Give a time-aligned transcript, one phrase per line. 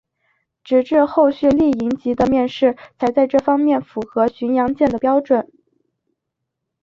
[0.63, 5.47] 直至后续丽蝇级的面世才在这方面符合巡洋舰的标准。